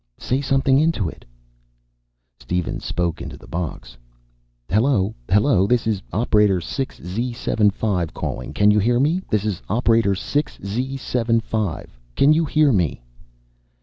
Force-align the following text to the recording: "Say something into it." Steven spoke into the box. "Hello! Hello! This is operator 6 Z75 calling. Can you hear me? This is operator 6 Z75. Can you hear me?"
"Say 0.17 0.41
something 0.41 0.79
into 0.79 1.07
it." 1.09 1.25
Steven 2.39 2.79
spoke 2.79 3.21
into 3.21 3.37
the 3.37 3.45
box. 3.45 3.99
"Hello! 4.67 5.13
Hello! 5.29 5.67
This 5.67 5.85
is 5.85 6.01
operator 6.11 6.59
6 6.59 6.99
Z75 6.99 8.11
calling. 8.11 8.51
Can 8.51 8.71
you 8.71 8.79
hear 8.79 8.99
me? 8.99 9.21
This 9.29 9.45
is 9.45 9.61
operator 9.69 10.15
6 10.15 10.57
Z75. 10.57 11.85
Can 12.15 12.33
you 12.33 12.45
hear 12.45 12.71
me?" 12.73 13.03